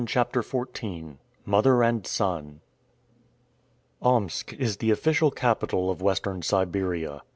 CHAPTER 0.07 0.41
XIV 0.41 1.17
MOTHER 1.45 1.83
AND 1.83 2.07
SON 2.07 2.61
OMSK 4.01 4.53
is 4.53 4.77
the 4.77 4.89
official 4.89 5.29
capital 5.29 5.91
of 5.91 6.01
Western 6.01 6.41
Siberia. 6.41 7.21